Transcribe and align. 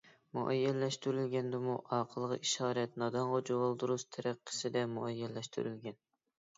مۇئەييەنلەشتۈرۈلگەندىمۇ 0.35 1.75
ئاقىلغا 1.99 2.39
ئىشارەت 2.47 2.99
نادانغا 3.05 3.45
جۇۋالدۇرۇز 3.53 4.09
تەرىقىسىدە 4.19 4.89
مۇئەييەنلەشتۈرۈلگەن. 4.99 6.05